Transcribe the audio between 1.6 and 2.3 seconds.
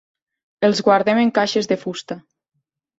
de fusta.